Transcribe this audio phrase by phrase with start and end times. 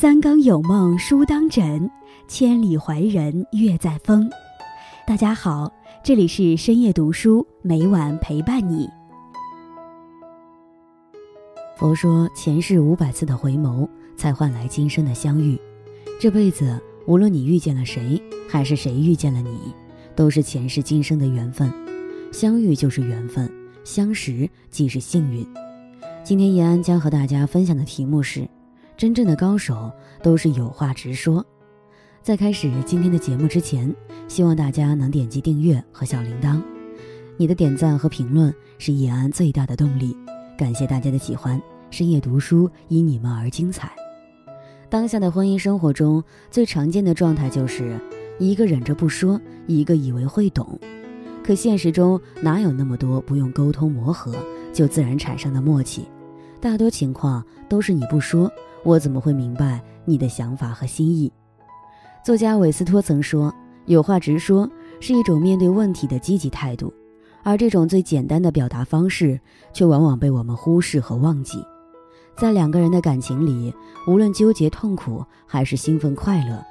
[0.00, 1.90] 三更有梦书当枕，
[2.26, 4.30] 千里怀人月在风。
[5.06, 5.70] 大家好，
[6.02, 8.88] 这里是深夜读书，每晚陪伴你。
[11.76, 15.60] 佛说，前世五百次的回眸，才换来今生的相遇。
[16.18, 19.74] 这辈子，无论你遇见了谁，还是谁遇见了你，
[20.16, 21.70] 都是前世今生的缘分。
[22.32, 23.52] 相遇就是缘分，
[23.84, 25.46] 相识即是幸运。
[26.24, 28.48] 今天叶安将和大家分享的题目是：
[29.00, 29.90] 真正的高手
[30.22, 31.42] 都是有话直说。
[32.20, 33.90] 在开始今天的节目之前，
[34.28, 36.60] 希望大家能点击订阅和小铃铛。
[37.38, 40.14] 你的点赞和评论是叶安最大的动力。
[40.54, 41.58] 感谢大家的喜欢，
[41.90, 43.90] 深夜读书因你们而精彩。
[44.90, 47.98] 当下的婚姻生活中最常见的状态就是
[48.38, 50.78] 一个忍着不说，一个以为会懂。
[51.42, 54.34] 可现实中哪有那么多不用沟通磨合
[54.74, 56.04] 就自然产生的默契？
[56.60, 58.50] 大多情况都是你不说，
[58.84, 61.32] 我怎么会明白你的想法和心意？
[62.22, 63.52] 作家韦斯托曾说
[63.86, 64.68] ：“有话直说
[65.00, 66.92] 是一种面对问题的积极态度，
[67.42, 69.40] 而这种最简单的表达方式，
[69.72, 71.64] 却往往被我们忽视和忘记。
[72.36, 73.74] 在两个人的感情里，
[74.06, 76.62] 无论纠结痛苦还是兴奋快乐，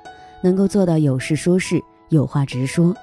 [0.43, 2.95] 能够做到有事说事，有话直说，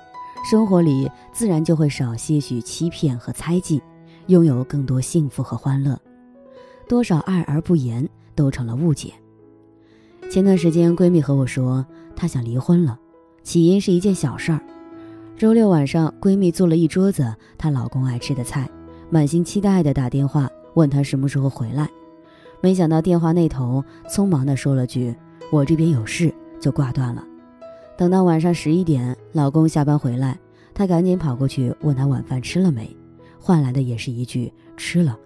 [0.49, 3.83] 生活里自然就会少些许欺骗和猜忌，
[4.29, 6.01] 拥有更多幸福和欢乐。
[6.89, 9.13] 多少爱而不言，都成了误解。”
[10.31, 11.85] 前段时间，闺蜜和我说
[12.15, 12.99] 她想离婚了，
[13.43, 14.61] 起因是一件小事儿。
[15.37, 18.69] 周六晚上，闺蜜做了一桌子她老公爱吃的菜，
[19.11, 21.89] 满心期待的打电话问她什么时候回来。
[22.61, 25.15] 没想到电话那头匆忙的说了句
[25.53, 27.23] “我这边有事”，就挂断了。
[27.99, 30.39] 等到晚上十一点，老公下班回来，
[30.75, 32.97] 她赶紧跑过去问他晚饭吃了没，
[33.39, 35.19] 换来的也是一句“吃了”，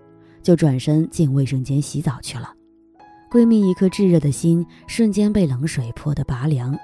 [0.42, 2.52] 就转身进卫生间洗澡去了。
[3.30, 6.76] 闺蜜一颗炙热的心瞬间被冷水泼得拔凉，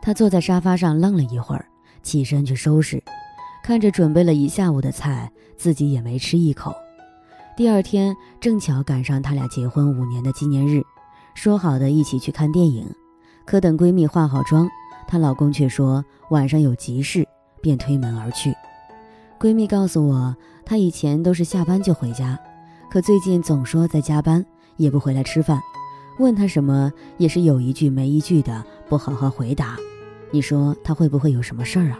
[0.00, 1.66] 她坐在沙发上愣了一会儿，
[2.02, 3.02] 起身去收拾，
[3.64, 6.72] 看着准备了一下午的菜，自己也没吃一口。
[7.56, 10.80] 第二天正巧赶上他俩结婚五年的纪念日，
[11.34, 12.88] 说好的一起去看电影，
[13.44, 14.68] 可等闺蜜化好妆，
[15.08, 17.26] 她老公却说晚上有急事，
[17.60, 18.54] 便推门而去。
[19.40, 22.38] 闺蜜告诉我，她以前都是下班就回家，
[22.90, 24.44] 可最近总说在加班，
[24.78, 25.60] 也不回来吃饭。
[26.18, 29.76] 问他什么也是有一句没一句的，不好好回答，
[30.30, 31.98] 你说他会不会有什么事儿啊？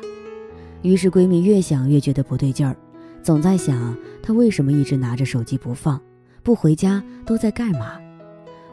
[0.81, 2.75] 于是闺蜜越想越觉得不对劲儿，
[3.22, 6.00] 总在想他为什么一直拿着手机不放，
[6.43, 7.99] 不回家都在干嘛？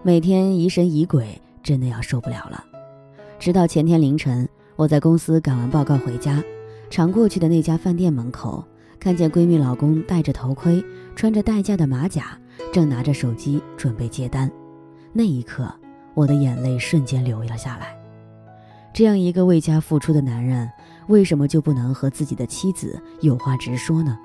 [0.01, 2.63] 每天疑神疑鬼，真的要受不了了。
[3.37, 4.47] 直到前天凌晨，
[4.77, 6.41] 我在公司赶完报告回家，
[6.89, 8.63] 常过去的那家饭店门口，
[8.99, 10.83] 看见闺蜜老公戴着头盔，
[11.15, 12.37] 穿着代驾的马甲，
[12.73, 14.51] 正拿着手机准备接单。
[15.13, 15.73] 那一刻，
[16.13, 17.97] 我的眼泪瞬间流了下来。
[18.93, 20.69] 这样一个为家付出的男人，
[21.07, 24.17] 为什么就不能和自己的妻子有话直说呢？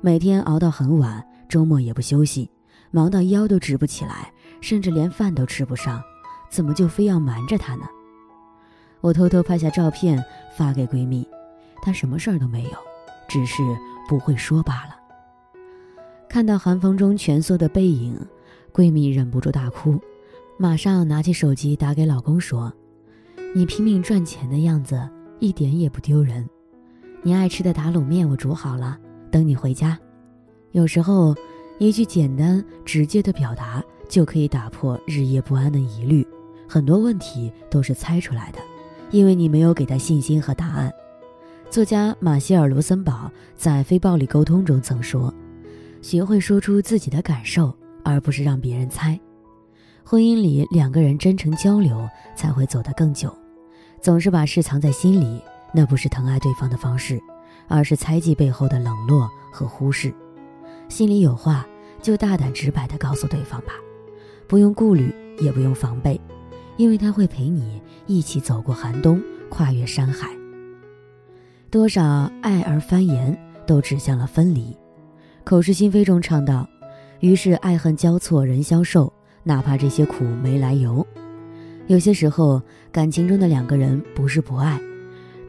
[0.00, 2.48] 每天熬到很晚，周末也不休息，
[2.92, 6.00] 忙到腰都直不起来，甚至连饭都吃不上，
[6.48, 7.86] 怎么就非要瞒着他呢？
[9.00, 10.24] 我偷偷拍下照片
[10.56, 11.26] 发给闺蜜，
[11.82, 12.70] 她什么事儿都没有，
[13.28, 13.62] 只是
[14.08, 14.99] 不会说罢了。
[16.30, 18.16] 看到寒风中蜷缩的背影，
[18.72, 19.98] 闺蜜忍不住大哭。
[20.56, 22.72] 马上拿起手机打给老公说
[23.52, 24.96] ：“你拼命赚钱的样子
[25.40, 26.48] 一点也不丢人。
[27.20, 28.96] 你爱吃的打卤面我煮好了，
[29.28, 29.98] 等你回家。”
[30.70, 31.34] 有时候，
[31.80, 36.24] 一句简单直接的表达就可以打破日夜不安的疑虑。
[36.68, 38.60] 很多问题都是猜出来的，
[39.10, 40.92] 因为你没有给他信心和答案。
[41.68, 45.34] 作家马歇尔·罗森堡在《非暴力沟通》中曾说
[46.02, 47.74] ：“学会说出自己的感受，
[48.04, 49.18] 而不是让别人猜。”
[50.04, 53.32] 婚姻里，两个人真诚交流才会走得更久。
[54.00, 55.40] 总是把事藏在心里，
[55.72, 57.20] 那不是疼爱对方的方式，
[57.68, 60.12] 而是猜忌背后的冷落和忽视。
[60.88, 61.66] 心里有话，
[62.02, 63.74] 就大胆直白地告诉对方吧，
[64.48, 66.20] 不用顾虑，也不用防备，
[66.76, 70.30] 因为他会陪你一起走过寒冬，跨越山海。
[71.70, 74.76] 多少爱而翻言，都指向了分离。
[75.50, 76.64] 口是心非中唱道
[77.18, 79.12] ：“于是爱恨交错，人消瘦。”
[79.42, 81.04] 哪怕这些苦没来由，
[81.88, 82.62] 有些时候
[82.92, 84.80] 感情中的两个人不是不爱，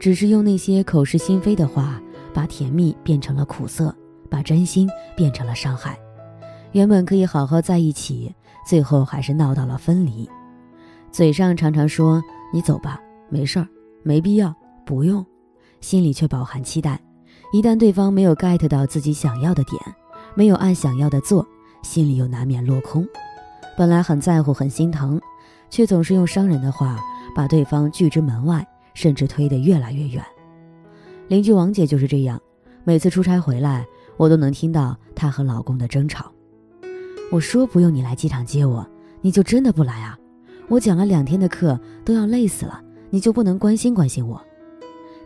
[0.00, 2.02] 只是用那些口是心非的话，
[2.34, 3.94] 把甜蜜变成了苦涩，
[4.28, 5.96] 把真心变成了伤害。
[6.72, 8.34] 原本可以好好在一起，
[8.66, 10.28] 最后还是闹到了分离。
[11.12, 12.20] 嘴上常常说
[12.52, 13.68] 你走吧，没事儿，
[14.02, 14.52] 没必要，
[14.84, 15.24] 不用，
[15.80, 17.00] 心里却饱含期待。
[17.52, 19.78] 一旦对方没有 get 到自己想要的点，
[20.34, 21.46] 没有按想要的做，
[21.82, 23.06] 心里又难免落空。
[23.76, 25.20] 本来很在乎、很心疼，
[25.68, 26.98] 却总是用伤人的话
[27.34, 30.24] 把对方拒之门外，甚至推得越来越远。
[31.28, 32.40] 邻居王姐就是这样，
[32.84, 36.32] 每次出差回来，我都能听到她和老公的争吵。
[37.30, 38.86] 我说不用你来机场接我，
[39.20, 40.18] 你就真的不来啊？
[40.68, 44.42] 我讲了两天的课都要累死了，你就不能关心关心我？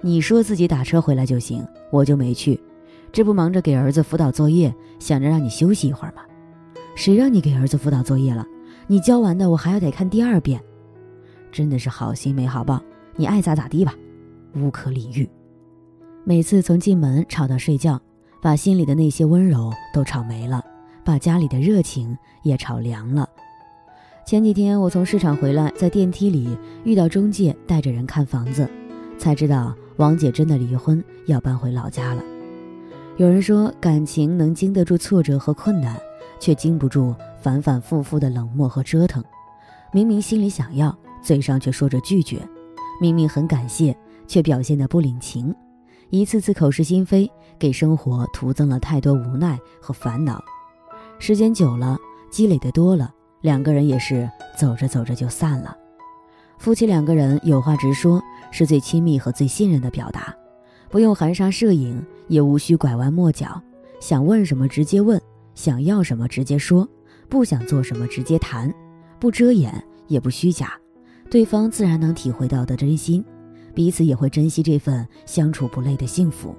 [0.06, 2.62] 你说自己打车回来就行，我就没去，
[3.10, 6.22] 这不忙着给儿子辅导作业，想着让你休息一会儿吗？
[6.94, 8.46] 谁让你给儿子辅导作业了？
[8.86, 10.62] 你教完的我还要得看第二遍，
[11.50, 12.80] 真的是好心没好报，
[13.16, 13.96] 你爱咋咋地吧，
[14.54, 15.28] 无可理喻。
[16.22, 18.00] 每次从进门吵到睡觉，
[18.40, 20.64] 把心里的那些温柔都吵没了，
[21.04, 23.28] 把家里的热情也吵凉了。
[24.24, 28.70] 前几天我从市场回来，在电梯里遇到中介带着人看房子，
[29.18, 32.22] 才知道王姐真的离婚，要搬回老家了。
[33.16, 35.98] 有人说，感情能经得住挫折和困难，
[36.38, 37.14] 却经不住。
[37.38, 39.22] 反反复复的冷漠和折腾，
[39.92, 42.40] 明明心里想要，嘴上却说着拒绝；
[43.00, 43.96] 明明很感谢，
[44.26, 45.54] 却表现得不领情。
[46.10, 50.42] 一次次口是心非，给生活徒增了太多无奈和烦恼。
[51.20, 51.96] 时间久了，
[52.28, 54.28] 积累的多了，两个人也是
[54.58, 55.76] 走着走着就散了。
[56.58, 60.34] 夫妻两个人有话直说，是最亲密和最信任的表达，
[60.88, 63.60] 不用含沙射影，也无需拐弯抹角，
[64.00, 65.20] 想问什么直接问，
[65.54, 66.88] 想要什么直接说。
[67.28, 68.72] 不想做什么，直接谈，
[69.18, 70.72] 不遮掩，也不虚假，
[71.28, 73.24] 对方自然能体会到的真心，
[73.74, 76.54] 彼此也会珍惜这份相处不累的幸福。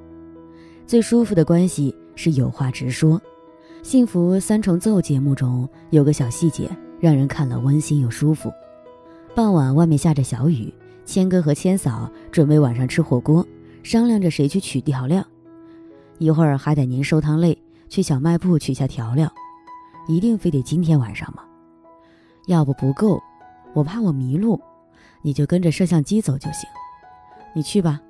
[0.85, 3.21] 最舒服的关系是有话直说。
[3.81, 8.51] 幸福三重奏节目中有个小细节，让人看了温馨又舒服。
[9.37, 10.73] 傍晚，外面下着小雨，
[11.05, 13.45] 谦哥和谦嫂准备晚上吃火锅，
[13.83, 15.23] 商量着谁去取调料。
[16.17, 17.55] 一会儿还得您收汤累，
[17.87, 19.31] 去小卖部取下调料。
[20.07, 21.43] 一定非得今天晚上吗？
[22.47, 23.21] 要不不够，
[23.73, 24.59] 我怕我迷路，
[25.21, 26.67] 你就跟着摄像机走就行。
[27.53, 28.01] 你去吧。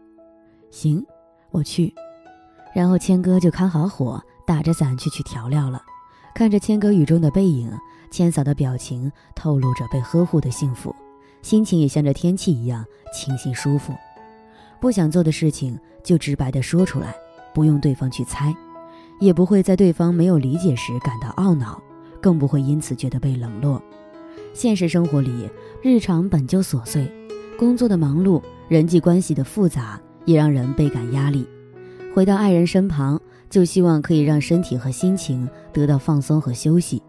[0.71, 1.05] 行，
[1.51, 1.93] 我去。
[2.73, 5.83] 然后谦哥就看好火，打着伞去取调料了。
[6.33, 7.69] 看着谦哥雨中的背影，
[8.11, 10.95] 谦嫂的表情透露着被呵护的幸福，
[11.47, 13.93] 心情也像这天气一样清新舒服。
[14.81, 17.15] 不想做的事情就直白的说出来，
[17.53, 18.53] 不用对方去猜，
[19.21, 21.81] 也不会在对方没有理解时感到懊恼。
[22.19, 23.81] 更不会因此觉得被冷落。
[24.53, 25.49] 现实生活里，
[25.81, 27.09] 日常本就琐碎，
[27.57, 31.47] 工作的忙碌，人际关系的复杂，也让人倍感压力。
[32.13, 33.17] 回到爱人身旁，
[33.49, 37.01] 就希望可以让身体和心情得到放松和休息。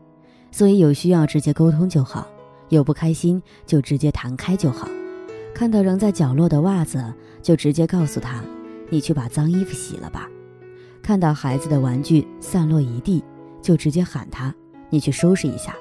[0.53, 2.25] 所以有需要直接沟通就好，
[2.69, 4.89] 有不开心就直接弹开就好。
[5.55, 7.13] 看到扔在角落的袜子，
[7.43, 8.43] 就直接告诉他
[8.91, 10.29] ：“你去把脏衣服洗了吧。”
[11.03, 13.25] 看到孩子的玩具散落一地，
[13.61, 14.55] 就直接喊他。
[14.91, 15.75] 你去收拾一下。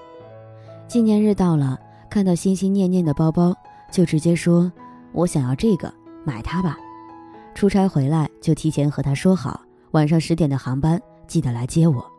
[0.87, 1.77] 纪念日到了，
[2.09, 3.53] 看到心心念念的包包，
[3.91, 4.71] 就直接说
[5.13, 5.93] ：“我想要这个，
[6.23, 6.77] 买它吧。”
[7.53, 9.61] 出差回来就提前和他说好，
[9.91, 12.16] 晚上十点的航班记得来接我。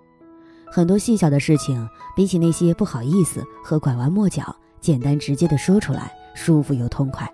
[0.71, 7.29] 很多细小的事情，比起那些不好意思和拐弯抹角，简单直接的说出来，舒服又痛快。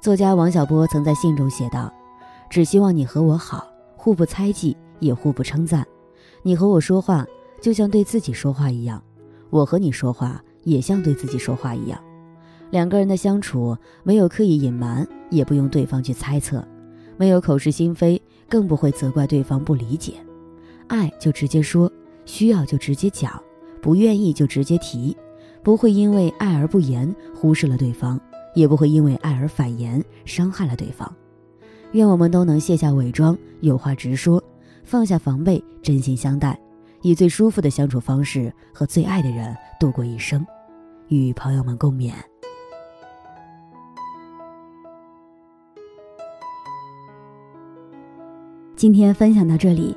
[0.00, 1.92] 作家王小波曾在信中写道
[2.48, 3.66] ：“只希望你和我好，
[3.96, 5.86] 互不猜忌，也互不称赞。
[6.42, 7.26] 你和我说话。”
[7.60, 9.02] 就像对自己说话一样，
[9.50, 12.00] 我和你说话也像对自己说话一样。
[12.70, 16.64] 两个人的相处没有刻意隐瞒，也不用对方去猜测，
[17.16, 20.14] 没有口是心非，更不会责怪对方不理解。
[20.86, 21.90] 爱就直接说，
[22.28, 23.42] 需要就直接讲，
[23.80, 25.16] 不愿意就直接提，
[25.62, 28.20] 不会因为爱而不言，忽视了对方，
[28.54, 31.10] 也不会因为爱而反言，伤害了对方。
[31.92, 34.44] 愿我们都能卸下伪装，有话直说，
[34.84, 36.56] 放下防备，真心相待。
[37.00, 40.46] 以最舒服的相处方式和最爱的人度过一生，
[41.08, 42.12] 与朋友们共勉。
[48.76, 49.96] 今天分享到这里，